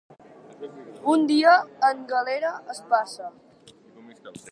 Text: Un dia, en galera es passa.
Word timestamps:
Un 1.15 1.27
dia, 1.31 1.51
en 1.89 2.01
galera 2.13 2.49
es 2.77 2.81
passa. 2.95 3.29